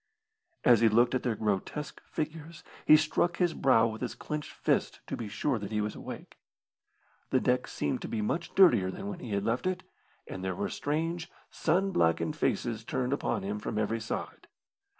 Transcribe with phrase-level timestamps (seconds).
[0.65, 4.99] As he looked at their grotesque figures he struck his brow with his clenched fist
[5.05, 6.39] to be sure that he was awake.
[7.29, 9.83] The deck seemed to be much dirtier than when he had left it,
[10.25, 14.47] and there were strange, sun blackened faces turned upon him from every side.